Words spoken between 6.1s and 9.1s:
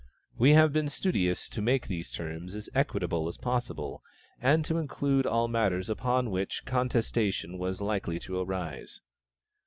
which contestation was likely to arise.